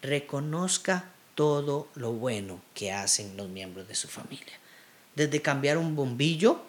[0.00, 4.54] reconozca todo lo bueno que hacen los miembros de su familia.
[5.16, 6.62] Desde cambiar un bombillo,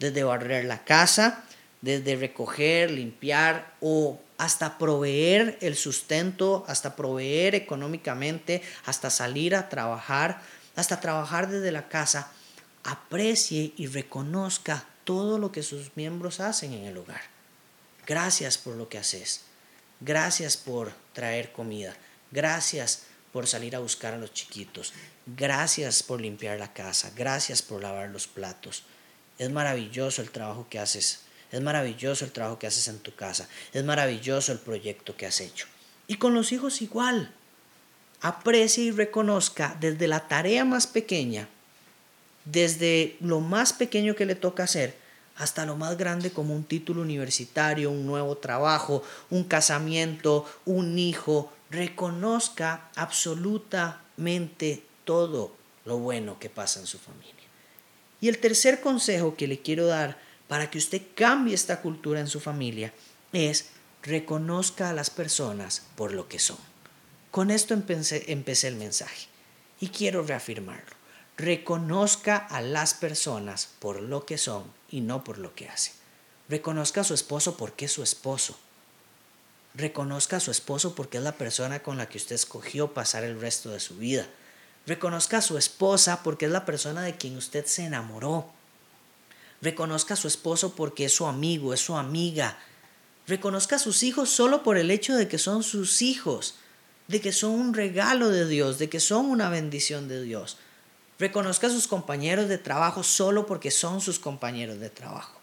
[0.00, 1.44] desde barrer la casa,
[1.80, 10.42] desde recoger, limpiar o hasta proveer el sustento, hasta proveer económicamente, hasta salir a trabajar,
[10.74, 12.32] hasta trabajar desde la casa
[12.84, 17.22] aprecie y reconozca todo lo que sus miembros hacen en el hogar.
[18.06, 19.42] Gracias por lo que haces.
[20.00, 21.96] Gracias por traer comida.
[22.30, 24.92] Gracias por salir a buscar a los chiquitos.
[25.26, 27.12] Gracias por limpiar la casa.
[27.14, 28.84] Gracias por lavar los platos.
[29.38, 31.20] Es maravilloso el trabajo que haces.
[31.50, 33.48] Es maravilloso el trabajo que haces en tu casa.
[33.72, 35.66] Es maravilloso el proyecto que has hecho.
[36.08, 37.32] Y con los hijos igual.
[38.20, 41.48] Aprecie y reconozca desde la tarea más pequeña
[42.44, 44.96] desde lo más pequeño que le toca hacer
[45.36, 51.52] hasta lo más grande como un título universitario, un nuevo trabajo, un casamiento, un hijo,
[51.70, 57.32] reconozca absolutamente todo lo bueno que pasa en su familia.
[58.20, 62.28] Y el tercer consejo que le quiero dar para que usted cambie esta cultura en
[62.28, 62.92] su familia
[63.32, 63.70] es
[64.02, 66.58] reconozca a las personas por lo que son.
[67.30, 69.26] Con esto empecé, empecé el mensaje
[69.80, 71.01] y quiero reafirmarlo
[71.42, 75.92] reconozca a las personas por lo que son y no por lo que hacen.
[76.48, 78.56] Reconozca a su esposo porque es su esposo.
[79.74, 83.40] Reconozca a su esposo porque es la persona con la que usted escogió pasar el
[83.40, 84.28] resto de su vida.
[84.86, 88.48] Reconozca a su esposa porque es la persona de quien usted se enamoró.
[89.60, 92.56] Reconozca a su esposo porque es su amigo, es su amiga.
[93.26, 96.54] Reconozca a sus hijos solo por el hecho de que son sus hijos,
[97.08, 100.56] de que son un regalo de Dios, de que son una bendición de Dios.
[101.22, 105.38] Reconozca a sus compañeros de trabajo solo porque son sus compañeros de trabajo.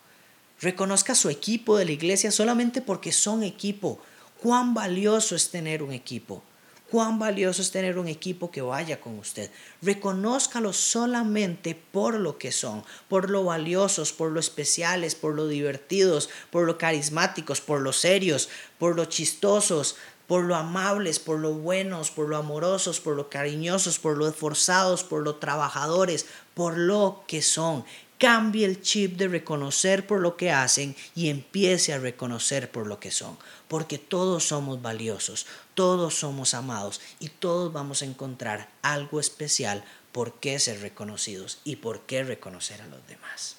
[0.59, 3.97] Reconozca a su equipo de la iglesia solamente porque son equipo.
[4.43, 6.43] Cuán valioso es tener un equipo.
[6.91, 9.51] Cuán valioso es tener un equipo que vaya con usted.
[9.81, 16.29] Reconózcalos solamente por lo que son, por lo valiosos, por lo especiales, por lo divertidos,
[16.51, 19.95] por lo carismáticos, por lo serios, por lo chistosos,
[20.29, 25.03] por lo amables, por lo buenos, por lo amorosos, por lo cariñosos, por lo esforzados,
[25.03, 27.83] por lo trabajadores, por lo que son.
[28.19, 32.99] Cambie el chip de reconocer por lo que hacen y empiece a reconocer por lo
[32.99, 33.39] que son.
[33.67, 40.33] Porque todos somos valiosos, todos somos amados y todos vamos a encontrar algo especial por
[40.33, 43.55] qué ser reconocidos y por qué reconocer a los demás.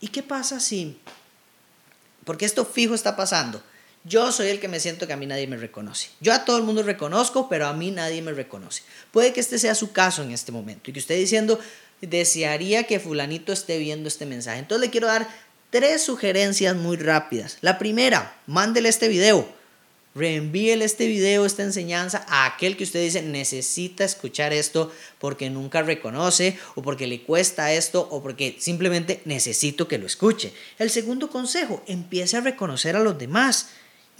[0.00, 0.98] ¿Y qué pasa si,
[2.24, 3.62] porque esto fijo está pasando,
[4.04, 6.08] yo soy el que me siento que a mí nadie me reconoce.
[6.20, 8.82] Yo a todo el mundo reconozco, pero a mí nadie me reconoce.
[9.12, 11.60] Puede que este sea su caso en este momento y que usted diciendo,
[12.00, 14.58] desearía que fulanito esté viendo este mensaje.
[14.58, 15.28] Entonces le quiero dar
[15.70, 17.58] tres sugerencias muy rápidas.
[17.60, 19.48] La primera, mándele este video.
[20.14, 25.80] Reenvíele este video, esta enseñanza a aquel que usted dice necesita escuchar esto porque nunca
[25.80, 30.52] reconoce o porque le cuesta esto o porque simplemente necesito que lo escuche.
[30.78, 33.68] El segundo consejo, empiece a reconocer a los demás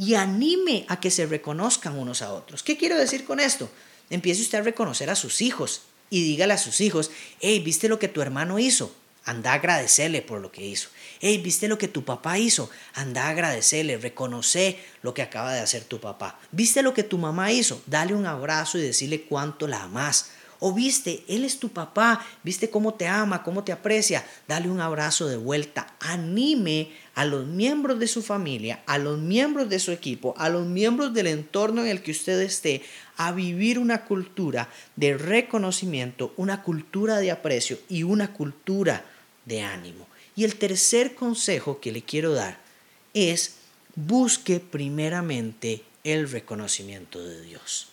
[0.02, 2.64] y anime a que se reconozcan unos a otros.
[2.64, 3.70] ¿Qué quiero decir con esto?
[4.10, 8.00] Empiece usted a reconocer a sus hijos y dígale a sus hijos, hey, ¿viste lo
[8.00, 8.92] que tu hermano hizo?
[9.24, 10.88] Anda a agradecerle por lo que hizo.
[11.20, 12.68] Hey, ¿viste lo que tu papá hizo?
[12.94, 16.40] Anda a agradecerle, reconoce lo que acaba de hacer tu papá.
[16.50, 17.80] ¿Viste lo que tu mamá hizo?
[17.86, 20.32] Dale un abrazo y decirle cuánto la amas.
[20.64, 24.80] O viste, Él es tu papá, viste cómo te ama, cómo te aprecia, dale un
[24.80, 29.90] abrazo de vuelta, anime a los miembros de su familia, a los miembros de su
[29.90, 32.82] equipo, a los miembros del entorno en el que usted esté,
[33.16, 39.04] a vivir una cultura de reconocimiento, una cultura de aprecio y una cultura
[39.46, 40.06] de ánimo.
[40.36, 42.60] Y el tercer consejo que le quiero dar
[43.14, 43.56] es
[43.96, 47.88] busque primeramente el reconocimiento de Dios.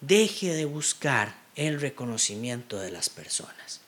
[0.00, 3.80] Deje de buscar el reconocimiento de las personas.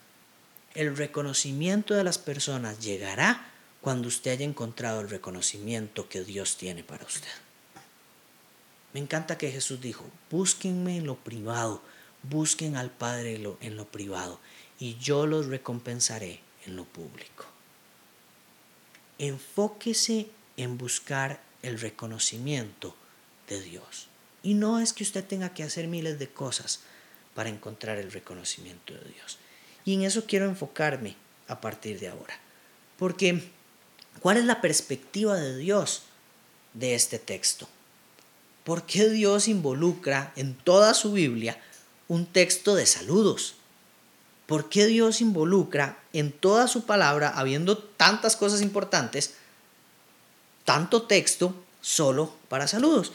[0.74, 3.46] El reconocimiento de las personas llegará
[3.80, 7.28] cuando usted haya encontrado el reconocimiento que Dios tiene para usted.
[8.92, 11.82] Me encanta que Jesús dijo, búsquenme en lo privado,
[12.22, 14.40] busquen al Padre en lo privado
[14.78, 17.46] y yo los recompensaré en lo público.
[19.18, 22.94] Enfóquese en buscar el reconocimiento
[23.48, 24.08] de Dios.
[24.42, 26.80] Y no es que usted tenga que hacer miles de cosas,
[27.34, 29.38] para encontrar el reconocimiento de Dios.
[29.84, 31.16] Y en eso quiero enfocarme
[31.48, 32.38] a partir de ahora.
[32.98, 33.42] Porque,
[34.20, 36.02] ¿cuál es la perspectiva de Dios
[36.72, 37.68] de este texto?
[38.64, 41.60] ¿Por qué Dios involucra en toda su Biblia
[42.08, 43.56] un texto de saludos?
[44.46, 49.34] ¿Por qué Dios involucra en toda su palabra, habiendo tantas cosas importantes,
[50.64, 53.12] tanto texto solo para saludos?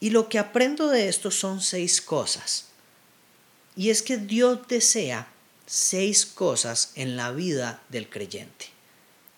[0.00, 2.71] Y lo que aprendo de esto son seis cosas.
[3.76, 5.28] Y es que Dios desea
[5.66, 8.66] seis cosas en la vida del creyente.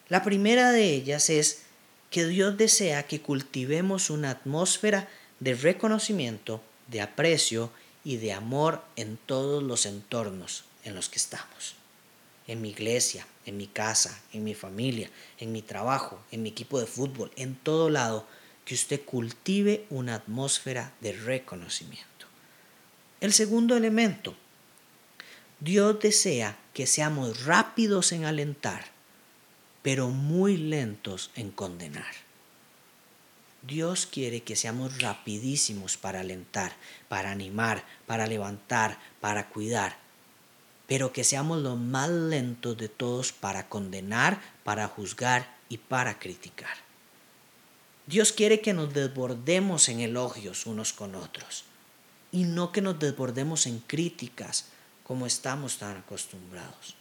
[0.08, 1.62] La primera de ellas es
[2.10, 5.08] que Dios desea que cultivemos una atmósfera
[5.40, 7.70] de reconocimiento, de aprecio
[8.04, 11.74] y de amor en todos los entornos en los que estamos.
[12.46, 16.78] En mi iglesia, en mi casa, en mi familia, en mi trabajo, en mi equipo
[16.78, 18.26] de fútbol, en todo lado,
[18.64, 22.13] que usted cultive una atmósfera de reconocimiento.
[23.24, 24.34] El segundo elemento,
[25.58, 28.84] Dios desea que seamos rápidos en alentar,
[29.80, 32.12] pero muy lentos en condenar.
[33.62, 36.76] Dios quiere que seamos rapidísimos para alentar,
[37.08, 39.96] para animar, para levantar, para cuidar,
[40.86, 46.76] pero que seamos los más lentos de todos para condenar, para juzgar y para criticar.
[48.06, 51.64] Dios quiere que nos desbordemos en elogios unos con otros
[52.34, 54.64] y no que nos desbordemos en críticas
[55.04, 56.96] como estamos tan acostumbrados.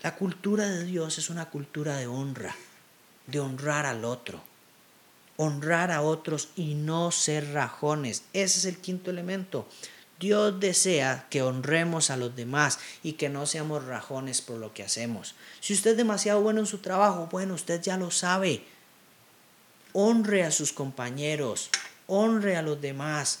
[0.00, 2.54] La cultura de Dios es una cultura de honra,
[3.26, 4.40] de honrar al otro,
[5.36, 8.22] honrar a otros y no ser rajones.
[8.32, 9.66] Ese es el quinto elemento.
[10.20, 14.84] Dios desea que honremos a los demás y que no seamos rajones por lo que
[14.84, 15.34] hacemos.
[15.58, 18.62] Si usted es demasiado bueno en su trabajo, bueno, usted ya lo sabe.
[19.94, 21.70] Honre a sus compañeros,
[22.06, 23.40] honre a los demás,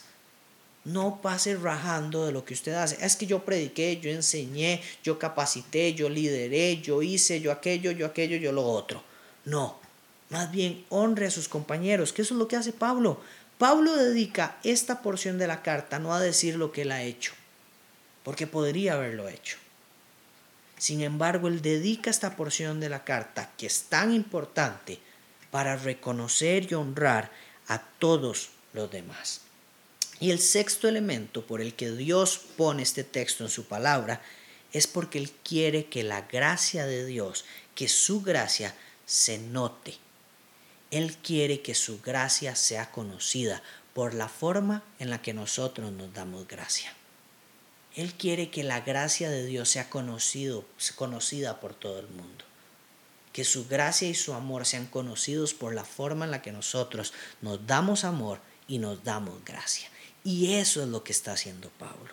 [0.88, 3.04] no pase rajando de lo que usted hace.
[3.04, 8.06] Es que yo prediqué, yo enseñé, yo capacité, yo lideré, yo hice, yo aquello, yo
[8.06, 9.02] aquello, yo lo otro.
[9.44, 9.78] No,
[10.30, 13.20] más bien honre a sus compañeros, que eso es lo que hace Pablo.
[13.58, 17.32] Pablo dedica esta porción de la carta no a decir lo que él ha hecho,
[18.22, 19.58] porque podría haberlo hecho.
[20.78, 25.00] Sin embargo, él dedica esta porción de la carta, que es tan importante,
[25.50, 27.30] para reconocer y honrar
[27.66, 29.47] a todos los demás.
[30.20, 34.20] Y el sexto elemento por el que Dios pone este texto en su palabra
[34.72, 38.74] es porque Él quiere que la gracia de Dios, que su gracia
[39.06, 39.96] se note.
[40.90, 43.62] Él quiere que su gracia sea conocida
[43.94, 46.92] por la forma en la que nosotros nos damos gracia.
[47.94, 52.44] Él quiere que la gracia de Dios sea conocido, conocida por todo el mundo.
[53.32, 57.12] Que su gracia y su amor sean conocidos por la forma en la que nosotros
[57.40, 59.88] nos damos amor y nos damos gracia.
[60.28, 62.12] Y eso es lo que está haciendo Pablo.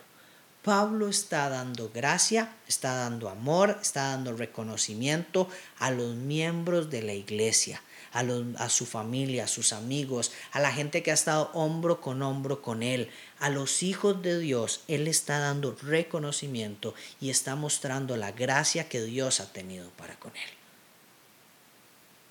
[0.62, 7.12] Pablo está dando gracia, está dando amor, está dando reconocimiento a los miembros de la
[7.12, 12.22] iglesia, a, su familia, a sus amigos, a la gente que ha estado hombro con
[12.22, 14.80] hombro con él, a los hijos de Dios.
[14.88, 20.34] Él está dando reconocimiento y está mostrando la gracia que Dios ha tenido para con
[20.34, 20.50] él.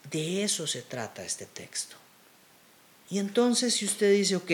[0.10, 1.96] De eso se trata este texto.
[3.08, 4.52] Y entonces si usted dice, ok,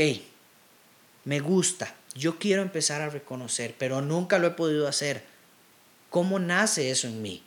[1.23, 5.23] me gusta, yo quiero empezar a reconocer, pero nunca lo he podido hacer.
[6.09, 7.43] ¿Cómo nace eso en mí?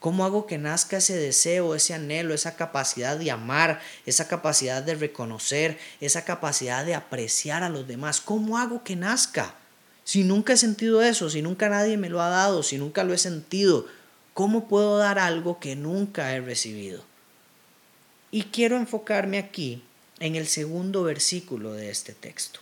[0.00, 4.94] ¿Cómo hago que nazca ese deseo, ese anhelo, esa capacidad de amar, esa capacidad de
[4.94, 8.20] reconocer, esa capacidad de apreciar a los demás?
[8.20, 9.54] ¿Cómo hago que nazca?
[10.04, 13.14] Si nunca he sentido eso, si nunca nadie me lo ha dado, si nunca lo
[13.14, 13.86] he sentido,
[14.34, 17.02] ¿cómo puedo dar algo que nunca he recibido?
[18.30, 19.82] Y quiero enfocarme aquí
[20.20, 22.60] en el segundo versículo de este texto.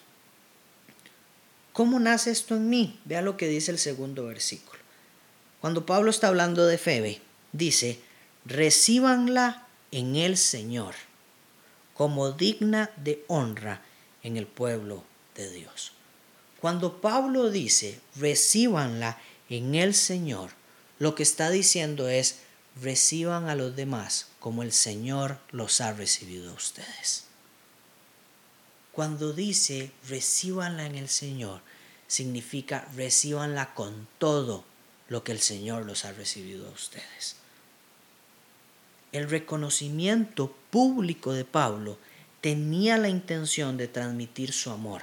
[1.74, 3.00] ¿Cómo nace esto en mí?
[3.04, 4.78] Vea lo que dice el segundo versículo.
[5.60, 7.98] Cuando Pablo está hablando de Febe, dice,
[8.44, 10.94] recíbanla en el Señor
[11.92, 13.82] como digna de honra
[14.22, 15.02] en el pueblo
[15.34, 15.90] de Dios.
[16.60, 20.50] Cuando Pablo dice, recíbanla en el Señor,
[21.00, 22.36] lo que está diciendo es,
[22.80, 27.24] reciban a los demás como el Señor los ha recibido a ustedes.
[28.94, 31.62] Cuando dice recíbanla en el Señor,
[32.06, 34.64] significa recíbanla con todo
[35.08, 37.34] lo que el Señor los ha recibido a ustedes.
[39.10, 41.98] El reconocimiento público de Pablo
[42.40, 45.02] tenía la intención de transmitir su amor,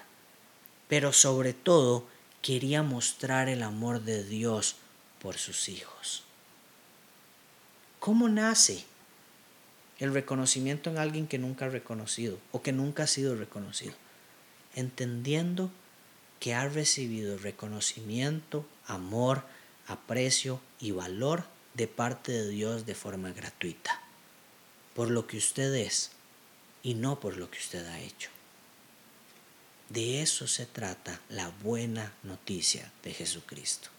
[0.88, 2.08] pero sobre todo
[2.42, 4.78] quería mostrar el amor de Dios
[5.22, 6.24] por sus hijos.
[8.00, 8.86] ¿Cómo nace
[10.02, 13.94] el reconocimiento en alguien que nunca ha reconocido o que nunca ha sido reconocido,
[14.74, 15.70] entendiendo
[16.40, 19.44] que ha recibido reconocimiento, amor,
[19.86, 24.02] aprecio y valor de parte de Dios de forma gratuita,
[24.96, 26.10] por lo que usted es
[26.82, 28.32] y no por lo que usted ha hecho.
[29.90, 33.90] De eso se trata la buena noticia de Jesucristo.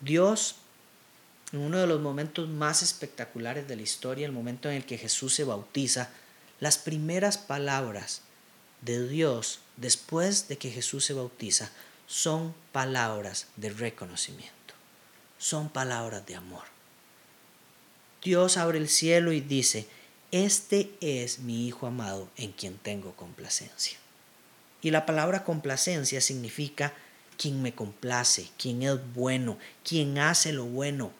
[0.00, 0.56] Dios
[1.54, 4.98] en uno de los momentos más espectaculares de la historia, el momento en el que
[4.98, 6.10] Jesús se bautiza,
[6.58, 8.22] las primeras palabras
[8.80, 11.70] de Dios después de que Jesús se bautiza
[12.08, 14.74] son palabras de reconocimiento,
[15.38, 16.64] son palabras de amor.
[18.20, 19.86] Dios abre el cielo y dice,
[20.32, 23.96] este es mi Hijo amado en quien tengo complacencia.
[24.82, 26.94] Y la palabra complacencia significa
[27.38, 31.12] quien me complace, quien es bueno, quien hace lo bueno,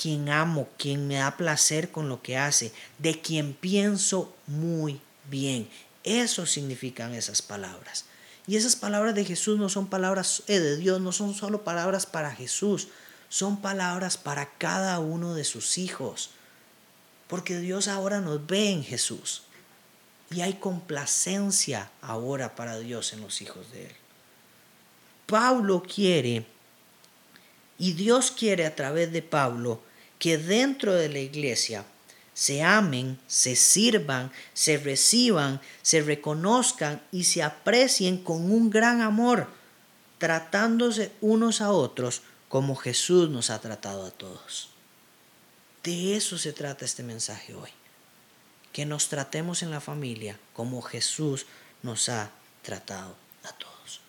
[0.00, 5.68] quien amo, quien me da placer con lo que hace, de quien pienso muy bien.
[6.04, 8.04] Eso significan esas palabras.
[8.46, 12.06] Y esas palabras de Jesús no son palabras eh, de Dios, no son solo palabras
[12.06, 12.88] para Jesús,
[13.28, 16.30] son palabras para cada uno de sus hijos.
[17.26, 19.42] Porque Dios ahora nos ve en Jesús.
[20.30, 23.96] Y hay complacencia ahora para Dios en los hijos de Él.
[25.26, 26.46] Pablo quiere,
[27.78, 29.82] y Dios quiere a través de Pablo,
[30.18, 31.84] que dentro de la iglesia
[32.34, 39.48] se amen, se sirvan, se reciban, se reconozcan y se aprecien con un gran amor,
[40.18, 44.70] tratándose unos a otros como Jesús nos ha tratado a todos.
[45.82, 47.70] De eso se trata este mensaje hoy.
[48.72, 51.46] Que nos tratemos en la familia como Jesús
[51.82, 52.30] nos ha
[52.62, 54.00] tratado a todos.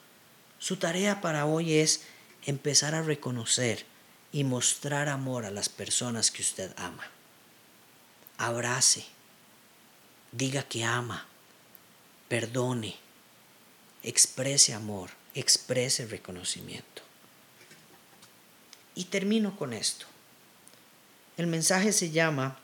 [0.59, 2.01] Su tarea para hoy es
[2.45, 3.85] empezar a reconocer
[4.31, 7.07] y mostrar amor a las personas que usted ama.
[8.37, 9.05] Abrace,
[10.31, 11.25] diga que ama,
[12.27, 12.95] perdone,
[14.03, 17.01] exprese amor, exprese reconocimiento.
[18.95, 20.05] Y termino con esto.
[21.37, 22.59] El mensaje se llama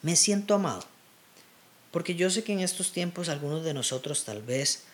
[0.00, 0.86] Me siento amado.
[1.90, 4.84] Porque yo sé que en estos tiempos algunos de nosotros tal vez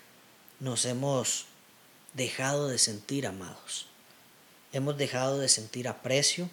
[0.58, 1.46] nos hemos
[2.14, 3.87] dejado de sentir amados.
[4.72, 6.50] Hemos dejado de sentir aprecio,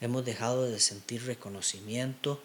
[0.00, 2.40] hemos dejado de sentir reconocimiento,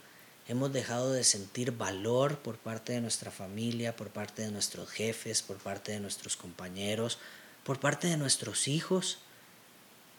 [0.49, 5.41] Hemos dejado de sentir valor por parte de nuestra familia, por parte de nuestros jefes,
[5.41, 7.19] por parte de nuestros compañeros,
[7.65, 9.17] por parte de nuestros hijos.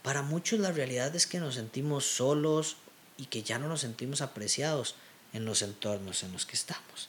[0.02, 2.76] Para muchos la realidad es que nos sentimos solos
[3.16, 4.96] y que ya no nos sentimos apreciados
[5.32, 7.08] en los entornos en los que estamos.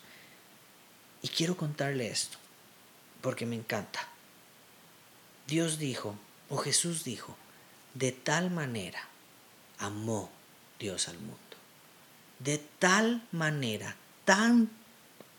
[1.21, 2.37] Y quiero contarle esto,
[3.19, 4.07] porque me encanta.
[5.45, 6.15] Dios dijo,
[6.47, 7.35] o Jesús dijo,
[7.93, 9.07] de tal manera
[9.77, 10.29] amó
[10.79, 11.37] Dios al mundo.
[12.39, 14.69] De tal manera, tan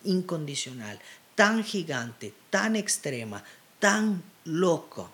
[0.05, 1.01] incondicional,
[1.35, 3.45] tan gigante, tan extrema,
[3.79, 5.11] tan loco,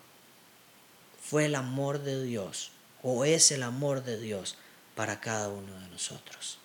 [1.23, 2.71] fue el amor de Dios,
[3.03, 4.57] o es el amor de Dios
[4.95, 6.59] para cada uno de nosotros,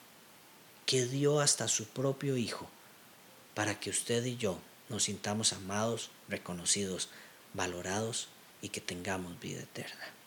[0.86, 2.70] que dio hasta su propio Hijo
[3.54, 4.60] para que usted y yo
[4.90, 7.10] nos sintamos amados, reconocidos,
[7.54, 8.28] valorados
[8.62, 10.21] y que tengamos vida eterna.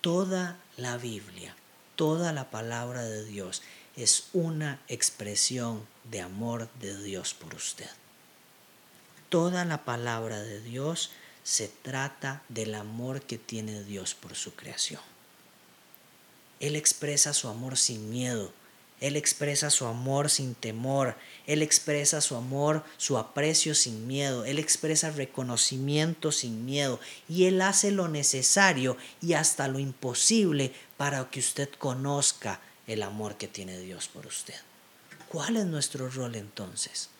[0.00, 1.56] Toda la Biblia,
[1.96, 3.62] toda la palabra de Dios
[3.96, 7.90] es una expresión de amor de Dios por usted.
[9.28, 11.10] Toda la palabra de Dios
[11.42, 15.02] se trata del amor que tiene Dios por su creación.
[16.60, 18.52] Él expresa su amor sin miedo,
[19.00, 21.16] él expresa su amor sin temor.
[21.46, 24.44] Él expresa su amor, su aprecio sin miedo.
[24.44, 26.98] Él expresa reconocimiento sin miedo.
[27.28, 33.36] Y Él hace lo necesario y hasta lo imposible para que usted conozca el amor
[33.36, 34.56] que tiene Dios por usted.
[35.28, 37.10] ¿Cuál es nuestro rol entonces?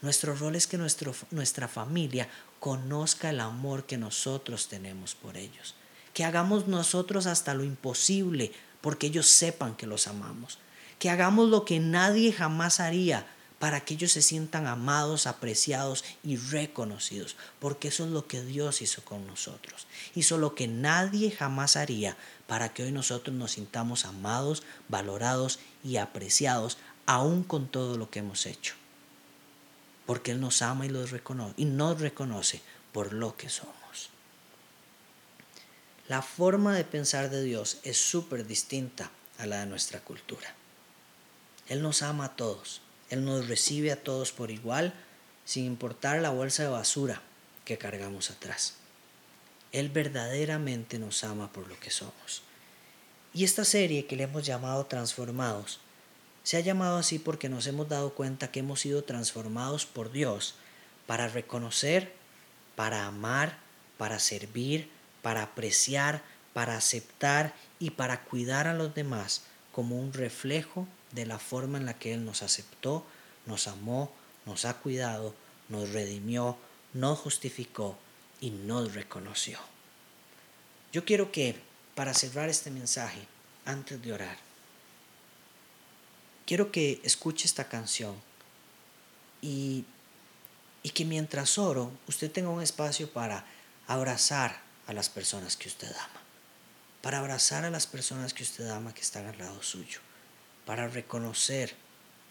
[0.00, 5.76] Nuestro rol es que nuestro, nuestra familia conozca el amor que nosotros tenemos por ellos.
[6.14, 10.58] Que hagamos nosotros hasta lo imposible porque ellos sepan que los amamos
[11.02, 13.26] que hagamos lo que nadie jamás haría
[13.58, 18.82] para que ellos se sientan amados, apreciados y reconocidos, porque eso es lo que Dios
[18.82, 19.88] hizo con nosotros.
[20.14, 25.96] Hizo lo que nadie jamás haría para que hoy nosotros nos sintamos amados, valorados y
[25.96, 28.76] apreciados, aún con todo lo que hemos hecho.
[30.06, 34.10] Porque Él nos ama y, los reconoce, y nos reconoce por lo que somos.
[36.06, 40.61] La forma de pensar de Dios es súper distinta a la de nuestra cultura.
[41.72, 42.82] Él nos ama a todos.
[43.08, 44.92] Él nos recibe a todos por igual,
[45.46, 47.22] sin importar la bolsa de basura
[47.64, 48.74] que cargamos atrás.
[49.72, 52.42] Él verdaderamente nos ama por lo que somos.
[53.32, 55.80] Y esta serie que le hemos llamado Transformados,
[56.42, 60.56] se ha llamado así porque nos hemos dado cuenta que hemos sido transformados por Dios
[61.06, 62.12] para reconocer,
[62.76, 63.56] para amar,
[63.96, 64.90] para servir,
[65.22, 71.38] para apreciar, para aceptar y para cuidar a los demás como un reflejo de la
[71.38, 73.04] forma en la que Él nos aceptó,
[73.46, 74.12] nos amó,
[74.46, 75.34] nos ha cuidado,
[75.68, 76.56] nos redimió,
[76.94, 77.96] nos justificó
[78.40, 79.58] y nos reconoció.
[80.92, 81.60] Yo quiero que,
[81.94, 83.26] para cerrar este mensaje,
[83.64, 84.36] antes de orar,
[86.46, 88.16] quiero que escuche esta canción
[89.40, 89.84] y,
[90.82, 93.44] y que mientras oro, usted tenga un espacio para
[93.86, 96.20] abrazar a las personas que usted ama,
[97.02, 100.00] para abrazar a las personas que usted ama que están al lado suyo
[100.66, 101.74] para reconocer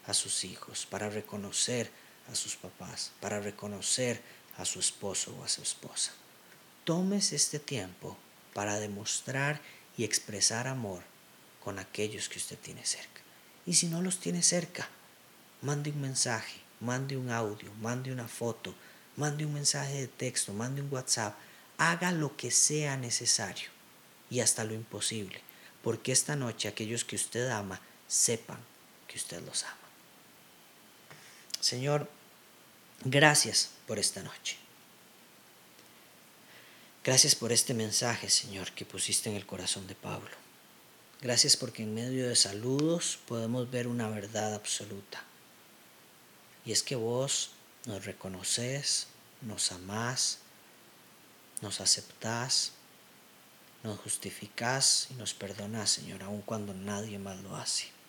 [0.08, 1.92] a sus hijos, para reconocer
[2.32, 4.22] a sus papás, para reconocer
[4.58, 6.12] a su esposo o a su esposa.
[6.84, 8.18] Tomes este tiempo
[8.54, 9.62] para demostrar
[9.98, 11.04] y expresar amor
[11.64, 13.22] con aquellos que usted tiene cerca.
[13.66, 14.88] Y si no los tiene cerca,
[15.62, 18.74] mande un mensaje, mande un audio, mande una foto,
[19.16, 21.38] mande un mensaje de texto, mande un WhatsApp,
[21.78, 23.70] haga lo que sea necesario
[24.30, 25.42] y hasta lo imposible,
[25.84, 27.80] porque esta noche aquellos que usted ama
[28.12, 28.60] sepan
[29.08, 29.78] que usted los ama.
[31.62, 32.10] Señor,
[33.06, 34.58] gracias por esta noche.
[37.06, 40.36] Gracias por este mensaje, Señor, que pusiste en el corazón de Pablo.
[41.22, 45.24] Gracias porque en medio de saludos podemos ver una verdad absoluta.
[46.66, 47.52] Y es que vos
[47.86, 49.08] nos reconoces,
[49.42, 50.40] nos amás,
[51.62, 52.74] nos aceptás,
[53.84, 58.01] nos justificás y nos perdonás, Señor, aun cuando nadie más lo hace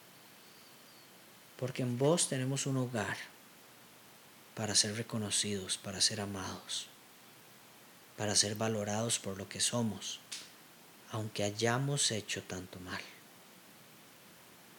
[1.56, 3.16] porque en vos tenemos un hogar
[4.54, 6.88] para ser reconocidos, para ser amados,
[8.16, 10.20] para ser valorados por lo que somos,
[11.10, 13.00] aunque hayamos hecho tanto mal.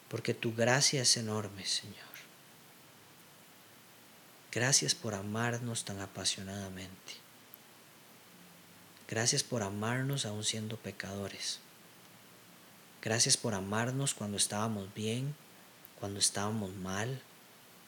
[0.09, 2.13] Porque tu gracia es enorme, Señor.
[4.51, 7.13] Gracias por amarnos tan apasionadamente.
[9.07, 11.59] Gracias por amarnos aún siendo pecadores.
[13.01, 15.35] Gracias por amarnos cuando estábamos bien
[16.03, 17.21] cuando estábamos mal,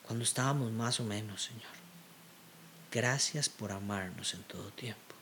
[0.03, 1.75] cuando estábamos más o menos, Señor.
[2.89, 5.15] Gracias por amarnos en todo tiempo.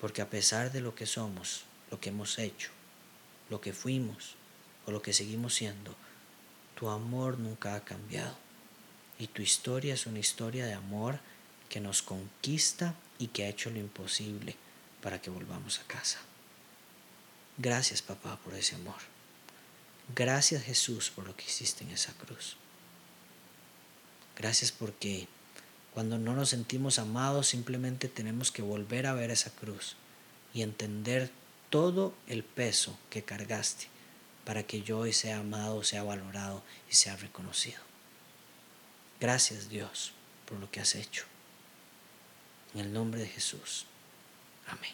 [0.00, 2.70] Porque a pesar de lo que somos, lo que hemos hecho,
[3.50, 4.36] lo que fuimos
[4.86, 5.92] o lo que seguimos siendo,
[6.76, 8.36] tu amor nunca ha cambiado
[9.18, 11.18] y tu historia es una historia de amor
[11.68, 14.54] que nos conquista y que ha hecho lo imposible
[15.02, 16.20] para que volvamos a casa.
[17.58, 19.15] Gracias papá por ese amor.
[20.14, 22.56] Gracias Jesús por lo que hiciste en esa cruz.
[24.36, 25.26] Gracias porque
[25.94, 29.96] cuando no nos sentimos amados simplemente tenemos que volver a ver esa cruz
[30.54, 31.30] y entender
[31.70, 33.88] todo el peso que cargaste
[34.44, 37.80] para que yo hoy sea amado, sea valorado y sea reconocido.
[39.20, 40.12] Gracias Dios
[40.46, 41.24] por lo que has hecho.
[42.74, 43.86] En el nombre de Jesús.
[44.68, 44.92] Amén.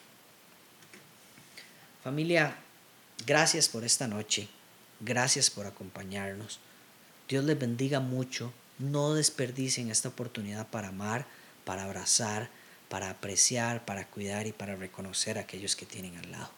[2.03, 2.57] Familia,
[3.27, 4.49] gracias por esta noche.
[5.05, 6.61] Gracias por acompañarnos.
[7.28, 8.53] Dios les bendiga mucho.
[8.78, 11.26] No desperdicien esta oportunidad para amar,
[11.64, 12.50] para abrazar,
[12.88, 16.50] para apreciar, para cuidar y para reconocer a aquellos que tienen al lado.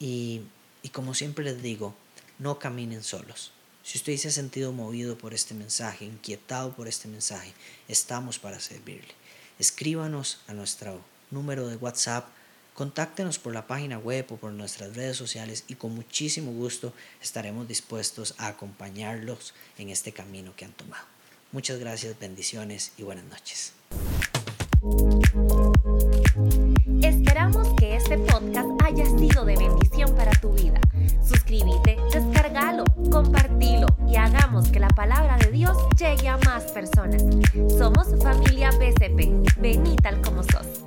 [0.00, 0.42] Y,
[0.82, 1.94] y como siempre les digo,
[2.40, 3.52] no caminen solos.
[3.84, 7.54] Si usted se ha sentido movido por este mensaje, inquietado por este mensaje,
[7.86, 9.14] estamos para servirle.
[9.60, 11.00] Escríbanos a nuestro
[11.30, 12.26] número de WhatsApp,
[12.74, 17.68] contáctenos por la página web o por nuestras redes sociales y con muchísimo gusto estaremos
[17.68, 21.04] dispuestos a acompañarlos en este camino que han tomado.
[21.52, 23.72] Muchas gracias, bendiciones y buenas noches.
[27.02, 30.80] Esperamos que este podcast haya sido de bendición para tu vida.
[31.24, 37.22] Suscríbete, descargalo, compartilo y hagamos que la palabra de Dios llegue a más personas.
[37.76, 39.60] Somos familia BCP.
[39.60, 40.81] Vení tal como sos.